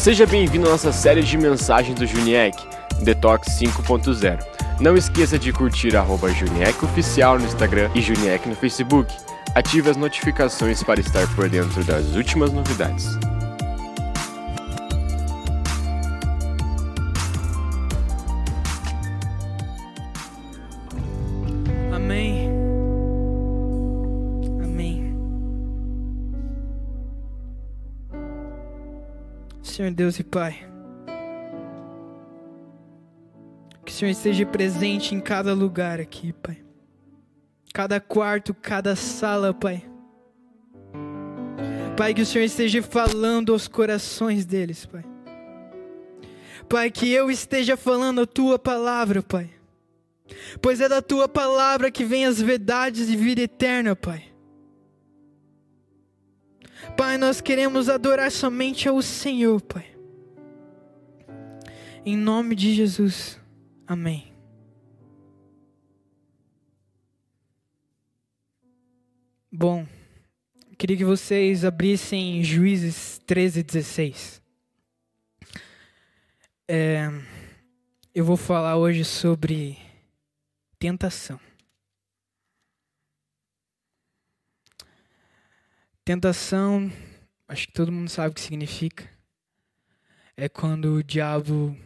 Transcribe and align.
Seja 0.00 0.24
bem-vindo 0.24 0.66
à 0.66 0.70
nossa 0.70 0.92
série 0.92 1.22
de 1.22 1.36
mensagens 1.36 1.94
do 1.94 2.06
Juniec, 2.06 2.56
Detox 3.02 3.48
5.0. 3.60 4.42
Não 4.80 4.96
esqueça 4.96 5.38
de 5.38 5.52
curtir 5.52 5.94
arroba 5.94 6.32
Juniec 6.32 6.82
Oficial 6.82 7.38
no 7.38 7.44
Instagram 7.44 7.90
e 7.94 8.00
Juniec 8.00 8.48
no 8.48 8.54
Facebook. 8.54 9.14
Ative 9.54 9.90
as 9.90 9.98
notificações 9.98 10.82
para 10.82 11.00
estar 11.00 11.28
por 11.34 11.50
dentro 11.50 11.84
das 11.84 12.14
últimas 12.14 12.50
novidades. 12.50 13.10
Senhor 29.80 29.92
Deus 29.92 30.18
e 30.18 30.22
Pai, 30.22 30.58
que 33.82 33.90
o 33.90 33.94
Senhor 33.94 34.10
esteja 34.10 34.44
presente 34.44 35.14
em 35.14 35.20
cada 35.20 35.54
lugar 35.54 35.98
aqui, 35.98 36.34
Pai. 36.34 36.58
Cada 37.72 37.98
quarto, 37.98 38.52
cada 38.52 38.94
sala, 38.94 39.54
Pai. 39.54 39.82
Pai, 41.96 42.12
que 42.12 42.20
o 42.20 42.26
Senhor 42.26 42.44
esteja 42.44 42.82
falando 42.82 43.54
aos 43.54 43.68
corações 43.68 44.44
deles, 44.44 44.84
Pai. 44.84 45.04
Pai, 46.68 46.90
que 46.90 47.10
eu 47.10 47.30
esteja 47.30 47.74
falando 47.74 48.20
a 48.20 48.26
tua 48.26 48.58
palavra, 48.58 49.22
Pai 49.22 49.48
pois 50.60 50.80
é 50.80 50.88
da 50.88 51.02
tua 51.02 51.28
palavra 51.28 51.90
que 51.90 52.04
vem 52.04 52.24
as 52.24 52.40
verdades 52.40 53.08
de 53.08 53.16
vida 53.16 53.40
eterna, 53.40 53.96
Pai. 53.96 54.29
Pai, 56.96 57.16
nós 57.16 57.40
queremos 57.40 57.88
adorar 57.88 58.30
somente 58.30 58.88
ao 58.88 59.00
Senhor, 59.02 59.60
Pai. 59.60 59.86
Em 62.04 62.16
nome 62.16 62.54
de 62.54 62.74
Jesus, 62.74 63.38
amém. 63.86 64.32
Bom, 69.52 69.86
queria 70.78 70.96
que 70.96 71.04
vocês 71.04 71.64
abrissem 71.64 72.42
Juízes 72.42 73.20
13, 73.26 73.62
16. 73.62 74.42
É, 76.68 77.10
eu 78.14 78.24
vou 78.24 78.36
falar 78.36 78.76
hoje 78.76 79.04
sobre 79.04 79.76
tentação. 80.78 81.49
Tentação, 86.04 86.90
acho 87.46 87.66
que 87.66 87.72
todo 87.72 87.92
mundo 87.92 88.08
sabe 88.08 88.30
o 88.30 88.34
que 88.34 88.40
significa. 88.40 89.08
É 90.36 90.48
quando 90.48 90.94
o 90.94 91.02
diabo 91.04 91.76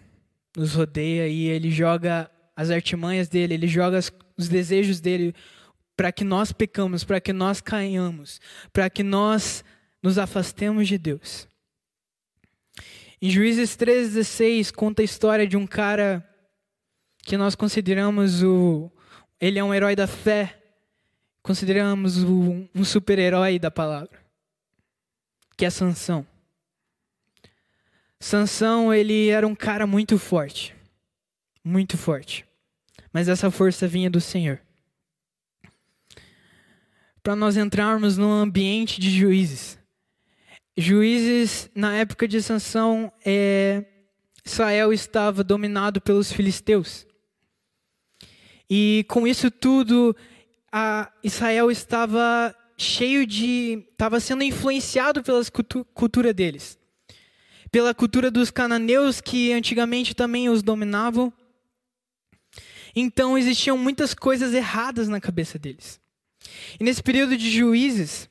nos 0.56 0.74
rodeia 0.74 1.26
e 1.28 1.46
ele 1.46 1.70
joga 1.70 2.30
as 2.56 2.70
artimanhas 2.70 3.28
dele, 3.28 3.54
ele 3.54 3.66
joga 3.66 3.98
os 4.36 4.48
desejos 4.48 5.00
dele 5.00 5.34
para 5.96 6.12
que 6.12 6.24
nós 6.24 6.52
pecamos, 6.52 7.04
para 7.04 7.20
que 7.20 7.32
nós 7.32 7.60
caiamos, 7.60 8.40
para 8.72 8.88
que 8.88 9.02
nós 9.02 9.64
nos 10.02 10.18
afastemos 10.18 10.88
de 10.88 10.98
Deus. 10.98 11.48
Em 13.20 13.30
Juízes 13.30 13.76
3,16 13.76 14.72
conta 14.72 15.02
a 15.02 15.04
história 15.04 15.46
de 15.46 15.56
um 15.56 15.66
cara 15.66 16.28
que 17.22 17.36
nós 17.36 17.54
consideramos 17.54 18.42
o. 18.42 18.90
Ele 19.40 19.58
é 19.58 19.64
um 19.64 19.72
herói 19.72 19.96
da 19.96 20.06
fé, 20.06 20.62
consideramos 21.44 22.24
o, 22.24 22.66
um 22.74 22.84
super-herói 22.84 23.58
da 23.58 23.70
palavra, 23.70 24.18
que 25.58 25.66
é 25.66 25.70
Sansão. 25.70 26.26
Sansão, 28.18 28.92
ele 28.94 29.28
era 29.28 29.46
um 29.46 29.54
cara 29.54 29.86
muito 29.86 30.18
forte, 30.18 30.74
muito 31.62 31.98
forte, 31.98 32.46
mas 33.12 33.28
essa 33.28 33.50
força 33.50 33.86
vinha 33.86 34.08
do 34.08 34.22
Senhor. 34.22 34.58
Para 37.22 37.36
nós 37.36 37.58
entrarmos 37.58 38.16
no 38.16 38.30
ambiente 38.30 38.98
de 38.98 39.10
juízes. 39.10 39.78
Juízes, 40.74 41.70
na 41.74 41.94
época 41.94 42.26
de 42.26 42.42
Sansão, 42.42 43.12
é, 43.24 43.84
Israel 44.42 44.94
estava 44.94 45.44
dominado 45.44 46.00
pelos 46.00 46.32
filisteus. 46.32 47.06
E 48.68 49.04
com 49.10 49.26
isso 49.26 49.50
tudo, 49.50 50.16
Israel 51.22 51.70
estava 51.70 52.54
cheio 52.76 53.26
de. 53.26 53.86
estava 53.92 54.18
sendo 54.18 54.42
influenciado 54.42 55.22
pela 55.22 55.40
cultura 55.94 56.32
deles. 56.32 56.78
Pela 57.70 57.94
cultura 57.94 58.30
dos 58.30 58.50
cananeus, 58.50 59.20
que 59.20 59.52
antigamente 59.52 60.14
também 60.14 60.48
os 60.48 60.62
dominavam. 60.62 61.32
Então 62.94 63.36
existiam 63.36 63.76
muitas 63.76 64.14
coisas 64.14 64.54
erradas 64.54 65.08
na 65.08 65.20
cabeça 65.20 65.58
deles. 65.58 66.00
E 66.78 66.84
nesse 66.84 67.02
período 67.02 67.36
de 67.36 67.50
juízes, 67.50 68.28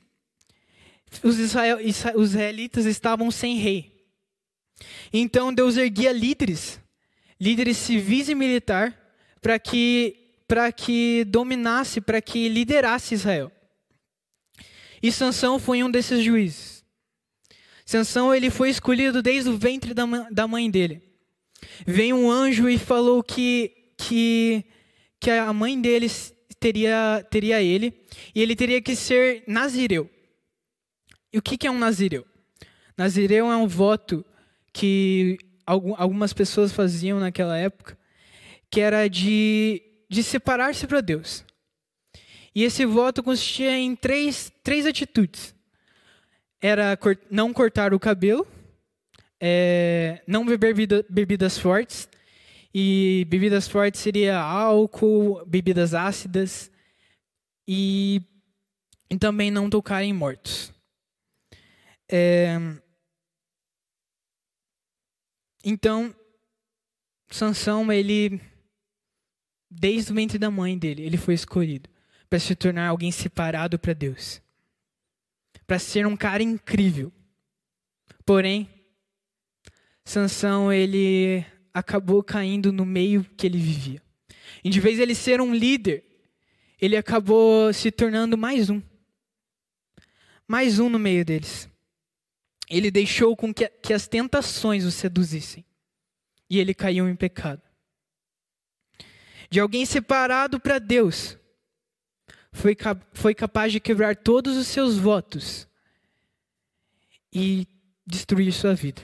os, 1.22 1.38
israel, 1.38 1.78
os 2.16 2.30
israelitas 2.30 2.86
estavam 2.86 3.30
sem 3.30 3.56
rei. 3.56 3.92
Então 5.12 5.52
Deus 5.52 5.76
erguia 5.76 6.12
líderes, 6.12 6.80
líderes 7.40 7.76
civis 7.76 8.28
e 8.28 8.34
militar, 8.34 8.98
para 9.40 9.58
que 9.58 10.23
para 10.54 10.70
que 10.70 11.24
dominasse, 11.24 12.00
para 12.00 12.22
que 12.22 12.48
liderasse 12.48 13.12
Israel. 13.12 13.50
E 15.02 15.10
Sansão 15.10 15.58
foi 15.58 15.82
um 15.82 15.90
desses 15.90 16.22
juízes. 16.22 16.84
Sansão 17.84 18.32
ele 18.32 18.50
foi 18.50 18.70
escolhido 18.70 19.20
desde 19.20 19.50
o 19.50 19.58
ventre 19.58 19.92
da 19.92 20.46
mãe 20.46 20.70
dele. 20.70 21.02
Veio 21.84 22.14
um 22.14 22.30
anjo 22.30 22.68
e 22.68 22.78
falou 22.78 23.20
que 23.20 23.72
que 23.98 24.64
que 25.18 25.28
a 25.28 25.52
mãe 25.52 25.80
dele 25.80 26.06
teria 26.60 27.26
teria 27.28 27.60
ele 27.60 27.92
e 28.32 28.40
ele 28.40 28.54
teria 28.54 28.80
que 28.80 28.94
ser 28.94 29.42
nazireu. 29.48 30.08
E 31.32 31.38
o 31.38 31.42
que 31.42 31.58
que 31.58 31.66
é 31.66 31.70
um 31.70 31.80
nazireu? 31.80 32.24
Nazireu 32.96 33.50
é 33.50 33.56
um 33.56 33.66
voto 33.66 34.24
que 34.72 35.36
algumas 35.66 36.32
pessoas 36.32 36.70
faziam 36.70 37.18
naquela 37.18 37.58
época, 37.58 37.98
que 38.70 38.80
era 38.80 39.08
de 39.08 39.90
de 40.14 40.22
separar-se 40.22 40.86
para 40.86 41.00
Deus. 41.00 41.44
E 42.54 42.62
esse 42.62 42.86
voto 42.86 43.20
consistia 43.20 43.76
em 43.76 43.96
três, 43.96 44.52
três 44.62 44.86
atitudes: 44.86 45.52
era 46.62 46.96
não 47.28 47.52
cortar 47.52 47.92
o 47.92 47.98
cabelo, 47.98 48.46
é, 49.40 50.22
não 50.24 50.46
beber 50.46 50.72
bebida, 50.72 51.04
bebidas 51.10 51.58
fortes, 51.58 52.08
e 52.72 53.26
bebidas 53.28 53.66
fortes 53.66 54.00
seria 54.00 54.38
álcool, 54.38 55.44
bebidas 55.46 55.94
ácidas, 55.94 56.70
e, 57.66 58.22
e 59.10 59.18
também 59.18 59.50
não 59.50 59.68
tocar 59.68 60.04
em 60.04 60.12
mortos. 60.12 60.72
É, 62.08 62.56
então, 65.64 66.14
Sansão, 67.30 67.92
ele 67.92 68.40
desde 69.76 70.12
o 70.12 70.14
ventre 70.14 70.38
da 70.38 70.50
mãe 70.50 70.78
dele, 70.78 71.02
ele 71.02 71.16
foi 71.16 71.34
escolhido 71.34 71.90
para 72.30 72.38
se 72.38 72.54
tornar 72.54 72.88
alguém 72.88 73.10
separado 73.10 73.78
para 73.78 73.92
Deus. 73.92 74.40
Para 75.66 75.78
ser 75.78 76.06
um 76.06 76.16
cara 76.16 76.42
incrível. 76.42 77.12
Porém, 78.24 78.68
Sansão, 80.04 80.72
ele 80.72 81.44
acabou 81.72 82.22
caindo 82.22 82.72
no 82.72 82.84
meio 82.84 83.24
que 83.36 83.46
ele 83.46 83.58
vivia. 83.58 84.02
Em 84.62 84.70
vez 84.70 84.96
de 84.96 85.02
ele 85.02 85.14
ser 85.14 85.40
um 85.40 85.54
líder, 85.54 86.04
ele 86.80 86.96
acabou 86.96 87.72
se 87.72 87.90
tornando 87.90 88.38
mais 88.38 88.70
um. 88.70 88.80
Mais 90.46 90.78
um 90.78 90.88
no 90.88 90.98
meio 90.98 91.24
deles. 91.24 91.68
Ele 92.68 92.90
deixou 92.90 93.36
com 93.36 93.52
que, 93.52 93.68
que 93.68 93.92
as 93.92 94.06
tentações 94.06 94.84
o 94.84 94.90
seduzissem. 94.90 95.64
E 96.48 96.58
ele 96.58 96.74
caiu 96.74 97.08
em 97.08 97.16
pecado 97.16 97.63
de 99.50 99.60
alguém 99.60 99.84
separado 99.86 100.58
para 100.58 100.78
Deus, 100.78 101.38
foi, 102.52 102.76
foi 103.12 103.34
capaz 103.34 103.72
de 103.72 103.80
quebrar 103.80 104.16
todos 104.16 104.56
os 104.56 104.66
seus 104.66 104.96
votos 104.96 105.68
e 107.32 107.66
destruir 108.06 108.52
sua 108.52 108.74
vida. 108.74 109.02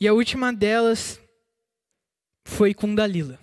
E 0.00 0.08
a 0.08 0.12
última 0.12 0.52
delas 0.52 1.20
foi 2.44 2.72
com 2.72 2.94
Dalila. 2.94 3.38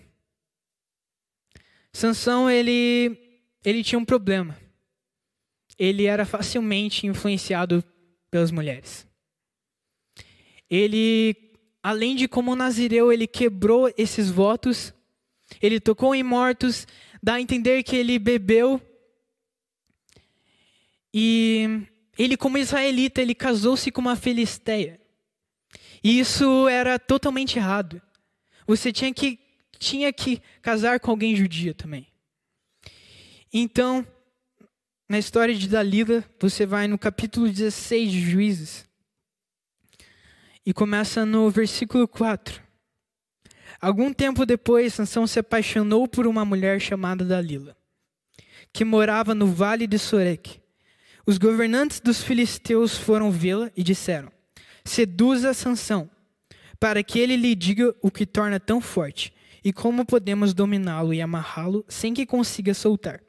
Sansão, 1.94 2.50
ele, 2.50 3.18
ele 3.64 3.84
tinha 3.84 4.00
um 4.00 4.06
problema. 4.06 4.58
Ele 5.78 6.06
era 6.06 6.26
facilmente 6.26 7.06
influenciado 7.06 7.84
pelas 8.32 8.52
mulheres. 8.52 9.08
Ele 10.70 11.45
além 11.86 12.16
de 12.16 12.28
como 12.28 12.56
Nazireu 12.56 13.14
ele 13.14 13.28
quebrou 13.28 13.94
esses 13.96 14.32
votos, 14.32 14.92
ele 15.62 15.80
tocou 15.80 16.16
em 16.16 16.24
mortos, 16.24 16.88
dá 17.22 17.36
a 17.36 17.40
entender 17.42 17.84
que 17.84 17.96
ele 17.96 18.18
bebeu. 18.18 18.82
E 21.14 21.84
ele 22.18 22.36
como 22.36 22.58
israelita, 22.58 23.22
ele 23.22 23.36
casou-se 23.36 23.92
com 23.92 24.02
uma 24.02 24.16
filisteia. 24.16 25.00
E 26.04 26.20
isso 26.20 26.68
era 26.68 26.98
totalmente 26.98 27.60
errado. 27.60 28.02
Você 28.66 28.92
tinha 28.92 29.14
que, 29.14 29.38
tinha 29.78 30.12
que 30.12 30.42
casar 30.64 31.00
com 31.00 31.12
alguém 31.12 31.36
judia 31.36 31.76
também. 31.76 32.08
Então, 33.54 34.04
na 35.08 35.20
história 35.20 35.54
de 35.54 35.70
Dalila, 35.70 36.26
você 36.40 36.66
vai 36.66 36.88
no 36.88 36.98
capítulo 36.98 37.48
16 37.48 38.12
de 38.12 38.22
Juízes. 38.22 38.86
E 40.66 40.74
começa 40.74 41.26
no 41.26 41.50
versículo 41.50 42.08
4. 42.08 42.62
Algum 43.80 44.12
tempo 44.12 44.46
depois, 44.46 44.96
Sansão 44.96 45.28
se 45.28 45.38
apaixonou 45.38 46.08
por 46.08 46.26
uma 46.26 46.44
mulher 46.44 46.82
chamada 46.82 47.24
Dalila, 47.24 47.78
que 48.74 48.84
morava 48.84 49.36
no 49.36 49.46
vale 49.46 49.86
de 49.86 50.00
Sorek. 50.00 50.60
Os 51.24 51.38
governantes 51.38 52.00
dos 52.00 52.24
filisteus 52.24 52.98
foram 52.98 53.30
vê-la 53.30 53.72
e 53.78 53.84
disseram: 53.84 54.32
Seduza 54.84 55.54
Sansão, 55.54 56.10
para 56.80 57.04
que 57.04 57.20
ele 57.20 57.36
lhe 57.36 57.54
diga 57.54 57.96
o 58.02 58.10
que 58.10 58.26
torna 58.26 58.60
tão 58.60 58.82
forte 58.82 59.34
e 59.64 59.72
como 59.72 60.06
podemos 60.06 60.54
dominá-lo 60.54 61.14
e 61.14 61.22
amarrá-lo 61.22 61.86
sem 61.88 62.14
que 62.14 62.26
consiga 62.26 62.74
soltar. 62.74 63.22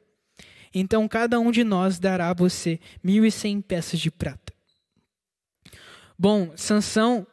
Então 0.73 1.07
cada 1.07 1.39
um 1.39 1.51
de 1.51 1.63
nós 1.63 1.99
dará 1.99 2.29
a 2.29 2.33
você 2.33 2.79
mil 3.03 3.25
e 3.25 3.31
cem 3.31 3.61
peças 3.61 3.99
de 3.99 4.11
prata. 4.11 4.56
Bom, 6.17 6.51
Sansão, 6.55 7.27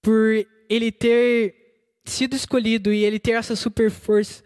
por 0.00 0.46
ele 0.68 0.90
ter 0.90 1.54
sido 2.04 2.34
escolhido 2.34 2.92
e 2.92 3.04
ele 3.04 3.18
ter 3.18 3.32
essa 3.32 3.54
super 3.54 3.90
força, 3.90 4.42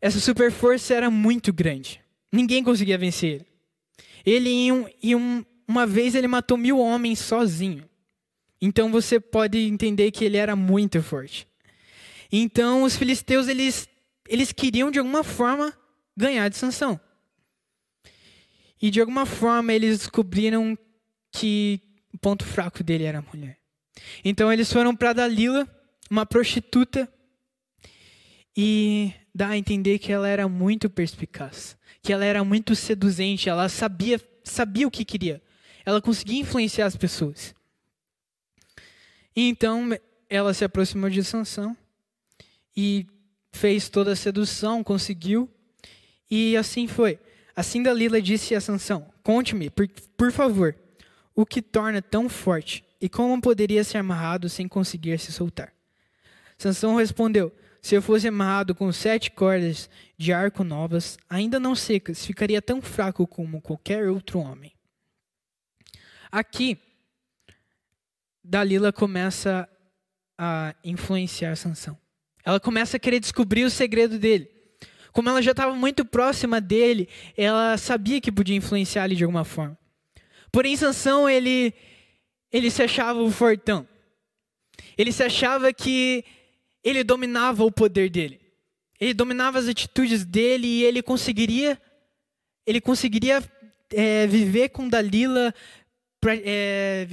essa 0.00 0.20
super 0.20 0.50
força 0.52 0.94
era 0.94 1.10
muito 1.10 1.52
grande. 1.52 2.00
Ninguém 2.32 2.62
conseguia 2.62 2.96
vencer 2.96 3.34
ele. 3.34 3.46
Ele, 4.24 4.50
em, 4.50 4.72
um, 4.72 4.86
em 5.02 5.14
um, 5.14 5.44
uma 5.66 5.86
vez, 5.86 6.14
ele 6.14 6.28
matou 6.28 6.56
mil 6.56 6.78
homens 6.78 7.18
sozinho. 7.18 7.88
Então 8.60 8.92
você 8.92 9.18
pode 9.18 9.58
entender 9.58 10.10
que 10.10 10.24
ele 10.24 10.36
era 10.36 10.54
muito 10.54 11.02
forte. 11.02 11.48
Então 12.30 12.82
os 12.82 12.96
filisteus, 12.96 13.48
eles, 13.48 13.88
eles 14.28 14.52
queriam 14.52 14.90
de 14.90 14.98
alguma 14.98 15.24
forma 15.24 15.76
ganhar 16.16 16.48
de 16.48 16.56
Sansão. 16.56 17.00
E 18.80 18.90
de 18.90 19.00
alguma 19.00 19.26
forma 19.26 19.72
eles 19.72 19.98
descobriram 19.98 20.78
que 21.32 21.80
o 22.12 22.18
ponto 22.18 22.44
fraco 22.44 22.82
dele 22.82 23.04
era 23.04 23.18
a 23.18 23.22
mulher. 23.22 23.58
Então 24.24 24.52
eles 24.52 24.72
foram 24.72 24.94
para 24.94 25.12
Dalila, 25.12 25.68
uma 26.10 26.26
prostituta, 26.26 27.08
e 28.56 29.12
dá 29.34 29.48
a 29.48 29.56
entender 29.56 29.98
que 29.98 30.12
ela 30.12 30.28
era 30.28 30.48
muito 30.48 30.90
perspicaz 30.90 31.78
que 32.02 32.12
ela 32.12 32.24
era 32.24 32.42
muito 32.42 32.74
seduzente, 32.74 33.48
ela 33.48 33.68
sabia, 33.68 34.20
sabia 34.42 34.86
o 34.86 34.90
que 34.90 35.04
queria. 35.04 35.42
Ela 35.84 36.00
conseguia 36.00 36.40
influenciar 36.40 36.86
as 36.86 36.96
pessoas. 36.96 37.54
Então 39.34 39.90
ela 40.28 40.54
se 40.54 40.64
aproximou 40.64 41.10
de 41.10 41.22
Sansão 41.22 41.76
e 42.76 43.06
fez 43.52 43.88
toda 43.88 44.12
a 44.12 44.16
sedução, 44.16 44.82
conseguiu. 44.82 45.48
E 46.30 46.56
assim 46.56 46.86
foi. 46.86 47.18
Assim 47.54 47.82
Dalila 47.82 48.20
disse 48.20 48.54
a 48.54 48.60
Sansão: 48.60 49.12
Conte-me, 49.22 49.68
por, 49.70 49.88
por 50.16 50.32
favor, 50.32 50.74
o 51.34 51.46
que 51.46 51.62
torna 51.62 52.02
tão 52.02 52.28
forte 52.28 52.84
e 53.00 53.08
como 53.08 53.40
poderia 53.40 53.82
ser 53.82 53.98
amarrado 53.98 54.48
sem 54.48 54.68
conseguir 54.68 55.18
se 55.18 55.32
soltar. 55.32 55.72
Sansão 56.58 56.96
respondeu: 56.96 57.52
se 57.80 57.94
eu 57.94 58.02
fosse 58.02 58.28
amarrado 58.28 58.74
com 58.74 58.92
sete 58.92 59.30
cordas 59.30 59.88
de 60.18 60.32
arco 60.32 60.62
novas, 60.62 61.18
ainda 61.28 61.58
não 61.58 61.74
secas, 61.74 62.24
ficaria 62.26 62.60
tão 62.60 62.82
fraco 62.82 63.26
como 63.26 63.60
qualquer 63.60 64.08
outro 64.08 64.38
homem. 64.38 64.72
Aqui, 66.30 66.78
Dalila 68.44 68.92
começa 68.92 69.68
a 70.38 70.74
influenciar 70.84 71.56
Sansão. 71.56 71.98
Ela 72.44 72.60
começa 72.60 72.96
a 72.96 73.00
querer 73.00 73.20
descobrir 73.20 73.64
o 73.64 73.70
segredo 73.70 74.18
dele. 74.18 74.50
Como 75.12 75.28
ela 75.28 75.42
já 75.42 75.50
estava 75.50 75.74
muito 75.74 76.04
próxima 76.04 76.60
dele, 76.60 77.08
ela 77.36 77.76
sabia 77.76 78.20
que 78.20 78.30
podia 78.30 78.56
influenciar 78.56 79.06
ele 79.06 79.16
de 79.16 79.24
alguma 79.24 79.44
forma. 79.44 79.76
Porém, 80.52 80.76
Sansão, 80.76 81.28
ele, 81.28 81.72
ele 82.52 82.70
se 82.70 82.82
achava 82.82 83.22
o 83.22 83.30
fortão. 83.30 83.86
Ele 84.96 85.12
se 85.12 85.22
achava 85.22 85.72
que 85.72 86.24
ele 86.82 87.04
dominava 87.04 87.64
o 87.64 87.72
poder 87.72 88.10
dele. 88.10 88.40
Ele 88.98 89.14
dominava 89.14 89.58
as 89.58 89.68
atitudes 89.68 90.24
dele 90.24 90.66
e 90.66 90.84
ele 90.84 91.02
conseguiria, 91.02 91.80
ele 92.66 92.80
conseguiria 92.80 93.42
é, 93.90 94.26
viver 94.26 94.70
com 94.70 94.88
Dalila, 94.88 95.54
pra, 96.20 96.34
é, 96.36 97.06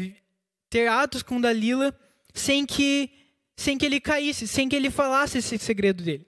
ter 0.70 0.88
atos 0.88 1.24
com 1.24 1.40
Dalila, 1.40 1.98
sem 2.34 2.66
que, 2.66 3.10
sem 3.56 3.78
que 3.78 3.86
ele 3.86 4.02
caísse, 4.02 4.48
sem 4.48 4.68
que 4.68 4.76
ele 4.76 4.90
falasse 4.90 5.38
esse 5.38 5.58
segredo 5.58 6.04
dele. 6.04 6.28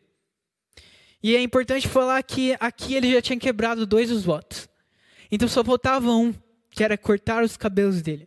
E 1.22 1.36
é 1.36 1.42
importante 1.42 1.88
falar 1.88 2.24
que 2.24 2.56
aqui 2.60 2.96
ele 2.96 3.12
já 3.12 3.22
tinha 3.22 3.38
quebrado 3.38 3.86
dois 3.86 4.10
dos 4.10 4.24
votos. 4.24 4.70
Então 5.30 5.48
só 5.48 5.64
faltava 5.64 6.10
um, 6.12 6.34
que 6.80 6.84
era 6.86 6.98
cortar 6.98 7.44
os 7.44 7.58
cabelos 7.58 8.02
dele. 8.02 8.26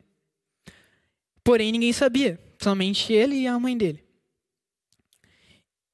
Porém, 1.43 1.73
ninguém 1.73 1.91
sabia, 1.91 2.39
somente 2.61 3.11
ele 3.11 3.37
e 3.37 3.47
a 3.47 3.59
mãe 3.59 3.75
dele. 3.75 4.05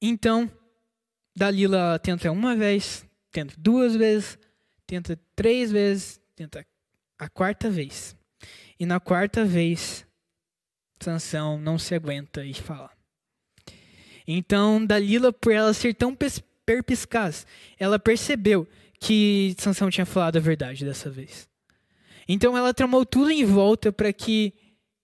Então, 0.01 0.51
Dalila 1.33 1.97
tenta 1.99 2.29
uma 2.29 2.57
vez, 2.57 3.05
tenta 3.31 3.55
duas 3.57 3.95
vezes, 3.95 4.37
tenta 4.85 5.17
três 5.37 5.71
vezes, 5.71 6.19
tenta 6.35 6.67
a 7.17 7.29
quarta 7.29 7.69
vez. 7.69 8.13
E 8.77 8.85
na 8.85 8.99
quarta 8.99 9.45
vez, 9.45 10.05
Sansão 10.99 11.57
não 11.57 11.79
se 11.79 11.95
aguenta 11.95 12.43
e 12.43 12.53
fala. 12.53 12.91
Então, 14.27 14.85
Dalila, 14.85 15.31
por 15.31 15.53
ela 15.53 15.73
ser 15.73 15.93
tão 15.93 16.13
perpiscaz, 16.65 17.47
ela 17.79 17.97
percebeu 17.97 18.67
que 18.99 19.55
Sansão 19.57 19.89
tinha 19.89 20.05
falado 20.05 20.35
a 20.35 20.41
verdade 20.41 20.83
dessa 20.83 21.09
vez. 21.09 21.48
Então, 22.31 22.55
ela 22.55 22.75
tramou 22.75 23.03
tudo 23.03 23.31
em 23.31 23.43
volta 23.43 23.91
para 23.91 24.13
que, 24.13 24.53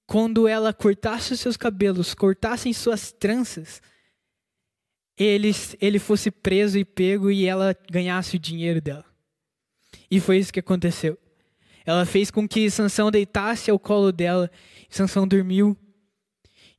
quando 0.06 0.48
ela 0.48 0.72
cortasse 0.72 1.34
os 1.34 1.40
seus 1.40 1.58
cabelos, 1.58 2.14
cortassem 2.14 2.72
suas 2.72 3.12
tranças, 3.12 3.82
ele, 5.18 5.52
ele 5.82 5.98
fosse 5.98 6.30
preso 6.30 6.78
e 6.78 6.86
pego 6.86 7.32
e 7.32 7.46
ela 7.46 7.76
ganhasse 7.90 8.36
o 8.36 8.40
dinheiro 8.40 8.80
dela. 8.80 9.04
E 10.12 10.20
foi 10.20 10.38
isso 10.38 10.54
que 10.54 10.60
aconteceu. 10.60 11.18
Ela 11.84 12.06
fez 12.06 12.30
com 12.30 12.48
que 12.48 12.70
Sansão 12.70 13.10
deitasse 13.10 13.72
ao 13.72 13.80
colo 13.80 14.12
dela, 14.12 14.52
Sansão 14.88 15.28
dormiu. 15.28 15.76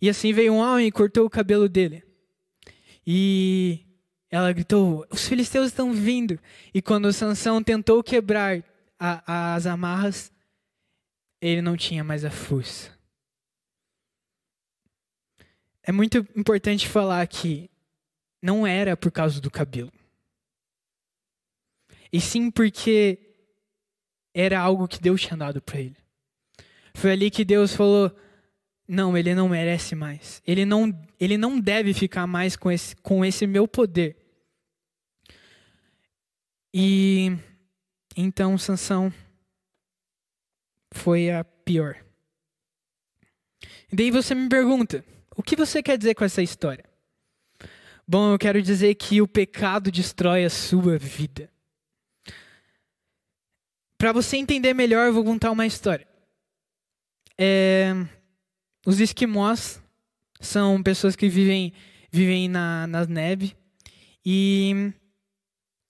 E 0.00 0.08
assim 0.08 0.32
veio 0.32 0.52
um 0.52 0.58
homem 0.58 0.86
e 0.86 0.92
cortou 0.92 1.24
o 1.24 1.30
cabelo 1.30 1.68
dele. 1.68 2.04
E 3.04 3.80
ela 4.30 4.52
gritou: 4.52 5.06
Os 5.10 5.26
filisteus 5.26 5.68
estão 5.68 5.92
vindo. 5.92 6.38
E 6.74 6.82
quando 6.82 7.12
Sansão 7.12 7.62
tentou 7.62 8.02
quebrar 8.02 8.62
a, 8.98 9.54
as 9.54 9.66
amarras, 9.66 10.32
ele 11.46 11.62
não 11.62 11.76
tinha 11.76 12.02
mais 12.02 12.24
a 12.24 12.30
força. 12.30 12.90
É 15.82 15.92
muito 15.92 16.18
importante 16.34 16.88
falar 16.88 17.24
que 17.28 17.70
não 18.42 18.66
era 18.66 18.96
por 18.96 19.12
causa 19.12 19.40
do 19.40 19.50
cabelo. 19.50 19.92
E 22.12 22.20
sim 22.20 22.50
porque 22.50 23.18
era 24.34 24.58
algo 24.58 24.88
que 24.88 25.00
Deus 25.00 25.22
tinha 25.22 25.36
dado 25.36 25.62
para 25.62 25.80
ele. 25.80 25.96
Foi 26.94 27.12
ali 27.12 27.30
que 27.30 27.44
Deus 27.44 27.74
falou: 27.74 28.10
não, 28.88 29.16
ele 29.16 29.32
não 29.32 29.48
merece 29.48 29.94
mais. 29.94 30.42
Ele 30.44 30.64
não, 30.64 30.92
ele 31.20 31.38
não 31.38 31.60
deve 31.60 31.94
ficar 31.94 32.26
mais 32.26 32.56
com 32.56 32.72
esse, 32.72 32.96
com 32.96 33.24
esse 33.24 33.46
meu 33.46 33.68
poder. 33.68 34.16
E 36.74 37.36
então 38.16 38.58
Sansão 38.58 39.12
foi 40.96 41.30
a 41.30 41.44
pior. 41.44 41.96
E 43.92 43.94
daí 43.94 44.10
você 44.10 44.34
me 44.34 44.48
pergunta: 44.48 45.04
o 45.36 45.42
que 45.42 45.54
você 45.54 45.82
quer 45.82 45.96
dizer 45.96 46.14
com 46.14 46.24
essa 46.24 46.42
história? 46.42 46.84
Bom, 48.08 48.32
eu 48.32 48.38
quero 48.38 48.62
dizer 48.62 48.94
que 48.94 49.20
o 49.20 49.28
pecado 49.28 49.90
destrói 49.90 50.44
a 50.44 50.50
sua 50.50 50.96
vida. 50.96 51.50
Para 53.98 54.12
você 54.12 54.36
entender 54.36 54.74
melhor, 54.74 55.06
eu 55.06 55.12
vou 55.12 55.24
contar 55.24 55.50
uma 55.50 55.66
história. 55.66 56.06
É, 57.38 57.92
os 58.86 59.00
esquimós 59.00 59.82
são 60.40 60.82
pessoas 60.82 61.16
que 61.16 61.28
vivem, 61.28 61.72
vivem 62.10 62.48
na, 62.48 62.86
na 62.86 63.06
neve. 63.06 63.56
E 64.24 64.92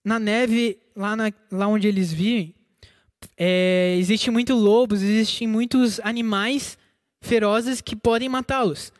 na 0.03 0.19
neve, 0.19 0.79
lá, 0.95 1.15
na, 1.15 1.31
lá 1.51 1.67
onde 1.67 1.87
eles 1.87 2.11
vivem, 2.11 2.55
é, 3.35 3.95
existem 3.97 4.31
muitos 4.31 4.59
lobos, 4.59 5.01
existem 5.01 5.47
muitos 5.47 5.99
animais 6.01 6.77
ferozes 7.21 7.81
que 7.81 7.95
podem 7.95 8.29
matá-los. 8.29 8.91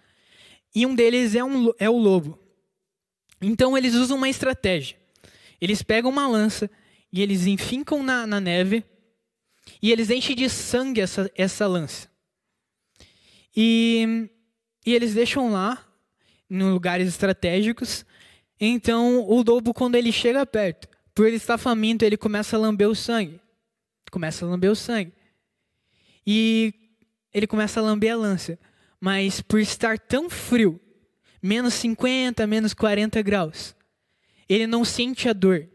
E 0.73 0.85
um 0.85 0.93
deles 0.93 1.35
é, 1.35 1.43
um, 1.43 1.71
é 1.79 1.89
o 1.89 1.97
lobo. 1.97 2.39
Então 3.41 3.77
eles 3.77 3.93
usam 3.93 4.17
uma 4.17 4.29
estratégia. 4.29 4.97
Eles 5.59 5.81
pegam 5.81 6.11
uma 6.11 6.27
lança 6.27 6.69
e 7.11 7.21
eles 7.21 7.45
enfincam 7.45 8.03
na, 8.03 8.27
na 8.27 8.39
neve 8.39 8.83
e 9.81 9.91
eles 9.91 10.09
enchem 10.09 10.35
de 10.35 10.49
sangue 10.49 11.01
essa, 11.01 11.31
essa 11.35 11.67
lança. 11.67 12.07
E, 13.55 14.29
e 14.85 14.93
eles 14.93 15.13
deixam 15.13 15.51
lá, 15.51 15.83
em 16.49 16.61
lugares 16.63 17.07
estratégicos. 17.07 18.05
Então, 18.59 19.19
o 19.21 19.41
lobo, 19.41 19.73
quando 19.73 19.95
ele 19.95 20.11
chega 20.11 20.45
perto, 20.45 20.87
por 21.13 21.25
ele 21.25 21.37
estar 21.37 21.57
faminto, 21.57 22.05
ele 22.05 22.17
começa 22.17 22.55
a 22.55 22.59
lamber 22.59 22.87
o 22.87 22.95
sangue. 22.95 23.39
Começa 24.11 24.45
a 24.45 24.49
lamber 24.49 24.71
o 24.71 24.75
sangue. 24.75 25.13
E 26.25 26.73
ele 27.33 27.47
começa 27.47 27.79
a 27.79 27.83
lamber 27.83 28.13
a 28.13 28.17
lança. 28.17 28.59
Mas 28.99 29.41
por 29.41 29.59
estar 29.59 29.99
tão 29.99 30.29
frio, 30.29 30.79
menos 31.41 31.73
50, 31.75 32.45
menos 32.47 32.73
40 32.73 33.21
graus, 33.21 33.75
ele 34.49 34.65
não 34.65 34.83
sente 34.83 35.29
a 35.29 35.33
dor. 35.33 35.67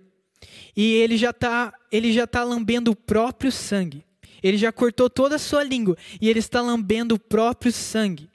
E 0.76 0.94
ele 0.94 1.16
já 1.16 1.30
está 1.30 1.72
ele 1.90 2.12
já 2.12 2.26
tá 2.26 2.42
lambendo 2.42 2.90
o 2.90 2.96
próprio 2.96 3.52
sangue. 3.52 4.04
Ele 4.42 4.56
já 4.56 4.72
cortou 4.72 5.08
toda 5.08 5.36
a 5.36 5.38
sua 5.38 5.62
língua 5.62 5.96
e 6.20 6.28
ele 6.28 6.40
está 6.40 6.60
lambendo 6.60 7.14
o 7.14 7.18
próprio 7.18 7.70
sangue. 7.70 8.28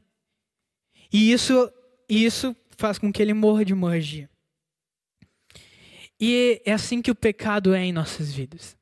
E 1.12 1.32
isso 1.32 1.72
isso 2.08 2.56
faz 2.77 2.98
com 2.98 3.12
que 3.12 3.22
ele 3.22 3.34
morra 3.34 3.66
de 3.66 3.74
hemorragia. 3.74 4.30
E 6.20 6.62
é 6.66 6.72
assim 6.72 7.01
que 7.01 7.12
o 7.12 7.16
pecado 7.16 7.74
é 7.74 7.84
em 7.84 7.92
nossas 7.92 8.32
vidas. 8.32 8.76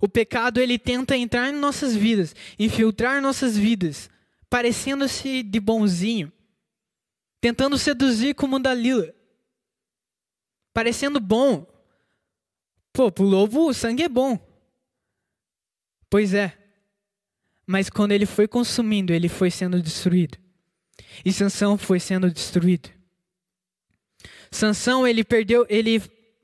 O 0.00 0.08
pecado 0.08 0.60
ele 0.60 0.78
tenta 0.78 1.16
entrar 1.16 1.48
em 1.48 1.58
nossas 1.58 1.94
vidas, 1.94 2.34
infiltrar 2.58 3.22
nossas 3.22 3.56
vidas, 3.56 4.10
parecendo-se 4.50 5.42
de 5.42 5.60
bonzinho, 5.60 6.32
tentando 7.40 7.78
seduzir 7.78 8.34
como 8.34 8.58
Dalila, 8.58 9.14
parecendo 10.72 11.18
bom. 11.20 11.66
Pô, 12.92 13.10
pro 13.10 13.24
lobo 13.24 13.68
o 13.68 13.74
sangue 13.74 14.02
é 14.02 14.08
bom. 14.08 14.38
Pois 16.10 16.34
é. 16.34 16.58
Mas 17.66 17.88
quando 17.88 18.12
ele 18.12 18.26
foi 18.26 18.46
consumindo, 18.46 19.12
ele 19.12 19.28
foi 19.28 19.50
sendo 19.50 19.80
destruído. 19.80 20.36
E 21.24 21.32
Sansão 21.32 21.78
foi 21.78 21.98
sendo 21.98 22.30
destruído. 22.30 22.90
Sansão, 24.50 25.06
ele 25.06 25.24
perdeu, 25.24 25.64
ele 25.68 26.02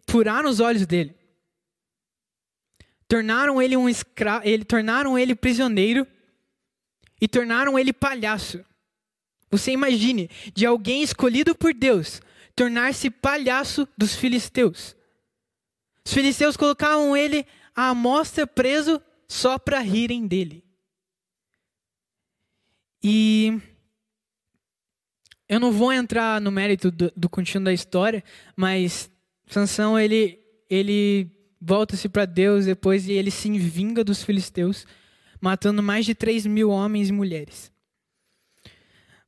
furaram 0.08 0.48
os 0.48 0.60
olhos 0.60 0.86
dele. 0.86 1.17
Tornaram 3.08 3.60
ele 3.60 3.76
um 3.76 3.88
escravo, 3.88 4.46
ele 4.46 4.64
tornaram 4.64 5.18
ele 5.18 5.34
prisioneiro 5.34 6.06
e 7.20 7.26
tornaram 7.26 7.78
ele 7.78 7.92
palhaço. 7.92 8.64
Você 9.50 9.72
imagine 9.72 10.30
de 10.54 10.66
alguém 10.66 11.02
escolhido 11.02 11.54
por 11.54 11.72
Deus 11.72 12.20
tornar-se 12.54 13.08
palhaço 13.08 13.88
dos 13.96 14.16
filisteus. 14.16 14.96
Os 16.04 16.12
filisteus 16.12 16.56
colocavam 16.56 17.16
ele 17.16 17.46
à 17.74 17.90
amostra 17.90 18.46
preso 18.46 19.00
só 19.28 19.58
para 19.58 19.78
rirem 19.78 20.26
dele. 20.26 20.64
E 23.02 23.60
eu 25.48 25.60
não 25.60 25.70
vou 25.70 25.92
entrar 25.92 26.40
no 26.40 26.50
mérito 26.50 26.90
do, 26.90 27.12
do 27.16 27.30
da 27.62 27.72
história, 27.72 28.24
mas 28.56 29.10
Sansão 29.46 29.98
ele 29.98 30.44
ele 30.68 31.30
volta-se 31.60 32.08
para 32.08 32.24
Deus 32.24 32.66
depois 32.66 33.08
e 33.08 33.12
ele 33.12 33.30
se 33.30 33.50
vinga 33.58 34.04
dos 34.04 34.22
filisteus, 34.22 34.86
matando 35.40 35.82
mais 35.82 36.06
de 36.06 36.14
3 36.14 36.46
mil 36.46 36.70
homens 36.70 37.08
e 37.08 37.12
mulheres. 37.12 37.72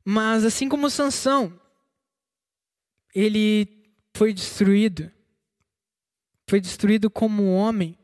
Mas 0.03 0.43
assim 0.43 0.67
como 0.67 0.89
Sansão, 0.89 1.59
ele 3.13 3.67
foi 4.15 4.33
destruído, 4.33 5.11
foi 6.49 6.59
destruído 6.59 7.09
como 7.09 7.53
homem. 7.53 7.97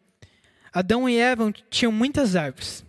Adão 0.71 1.09
e 1.09 1.17
Eva 1.17 1.51
tinham 1.69 1.91
muitas 1.91 2.35
árvores. 2.35 2.85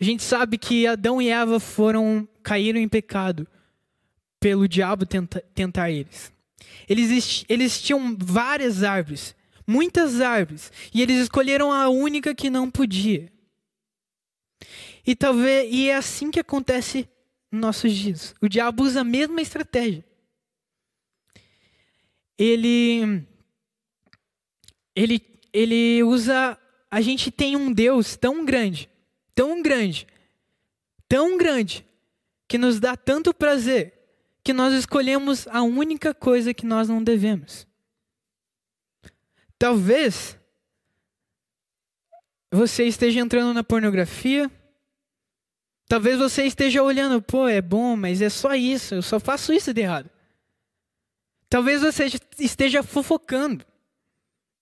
A 0.00 0.04
gente 0.04 0.22
sabe 0.22 0.58
que 0.58 0.86
Adão 0.86 1.22
e 1.22 1.28
Eva 1.28 1.60
foram 1.60 2.28
caíram 2.42 2.80
em 2.80 2.88
pecado 2.88 3.46
pelo 4.40 4.66
diabo 4.66 5.06
tenta, 5.06 5.40
tentar 5.54 5.90
eles. 5.92 6.32
Eles, 6.88 7.44
eles 7.48 7.80
tinham 7.80 8.16
várias 8.18 8.82
árvores 8.82 9.36
muitas 9.66 10.20
árvores, 10.20 10.72
e 10.92 11.02
eles 11.02 11.22
escolheram 11.22 11.72
a 11.72 11.88
única 11.88 12.34
que 12.34 12.50
não 12.50 12.70
podia. 12.70 13.32
E 15.06 15.16
talvez 15.16 15.72
e 15.72 15.88
é 15.88 15.96
assim 15.96 16.30
que 16.30 16.40
acontece 16.40 17.08
nos 17.50 17.60
nossos 17.60 17.92
dias. 17.92 18.34
O 18.40 18.48
diabo 18.48 18.84
usa 18.84 19.00
a 19.00 19.04
mesma 19.04 19.40
estratégia. 19.40 20.04
Ele 22.38 23.26
ele 24.94 25.20
ele 25.52 26.02
usa 26.02 26.58
a 26.90 27.00
gente 27.00 27.30
tem 27.30 27.56
um 27.56 27.72
Deus 27.72 28.16
tão 28.16 28.44
grande, 28.44 28.88
tão 29.34 29.62
grande, 29.62 30.06
tão 31.08 31.36
grande 31.36 31.84
que 32.46 32.58
nos 32.58 32.78
dá 32.78 32.96
tanto 32.96 33.32
prazer 33.32 33.94
que 34.44 34.52
nós 34.52 34.74
escolhemos 34.74 35.46
a 35.48 35.62
única 35.62 36.12
coisa 36.12 36.52
que 36.52 36.66
nós 36.66 36.88
não 36.88 37.02
devemos. 37.02 37.66
Talvez 39.62 40.36
você 42.50 42.84
esteja 42.84 43.20
entrando 43.20 43.54
na 43.54 43.62
pornografia. 43.62 44.50
Talvez 45.86 46.18
você 46.18 46.42
esteja 46.42 46.82
olhando, 46.82 47.22
pô, 47.22 47.46
é 47.46 47.62
bom, 47.62 47.94
mas 47.94 48.20
é 48.20 48.28
só 48.28 48.56
isso, 48.56 48.96
eu 48.96 49.02
só 49.02 49.20
faço 49.20 49.52
isso 49.52 49.72
de 49.72 49.82
errado. 49.82 50.10
Talvez 51.48 51.80
você 51.80 52.06
esteja 52.40 52.82
fofocando. 52.82 53.64